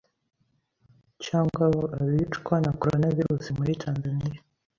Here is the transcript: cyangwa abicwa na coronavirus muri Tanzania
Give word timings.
cyangwa 1.25 1.65
abicwa 1.99 2.55
na 2.65 2.71
coronavirus 2.79 3.45
muri 3.57 3.73
Tanzania 3.83 4.39